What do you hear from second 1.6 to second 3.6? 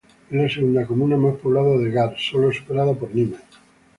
de Gard, sólo superada por Nimes.